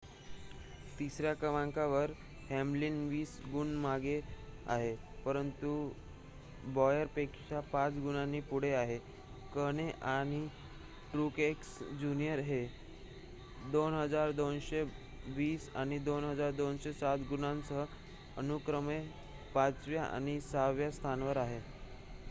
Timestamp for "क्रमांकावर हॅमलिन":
1.33-2.95